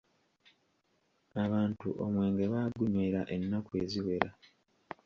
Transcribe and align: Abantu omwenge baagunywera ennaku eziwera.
Abantu 1.43 1.87
omwenge 2.05 2.43
baagunywera 2.53 3.21
ennaku 3.35 3.71
eziwera. 3.83 4.29